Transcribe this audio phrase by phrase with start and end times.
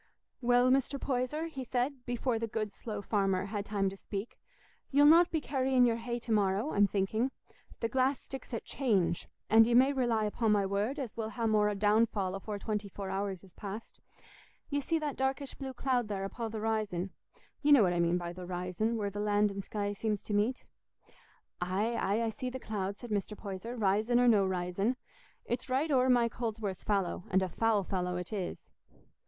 [0.41, 0.99] "Well, Mr.
[0.99, 4.39] Poyser," he said, before the good slow farmer had time to speak,
[4.89, 7.29] "ye'll not be carrying your hay to morrow, I'm thinking.
[7.81, 11.45] The glass sticks at 'change,' and ye may rely upo' my word as we'll ha'
[11.45, 14.01] more downfall afore twenty four hours is past.
[14.71, 18.33] Ye see that darkish blue cloud there upo' the 'rizon—ye know what I mean by
[18.33, 20.65] the 'rizon, where the land and sky seems to meet?"
[21.61, 23.37] "Aye, aye, I see the cloud," said Mr.
[23.37, 24.95] Poyser, "'rizon or no 'rizon.
[25.45, 28.71] It's right o'er Mike Holdsworth's fallow, and a foul fallow it is."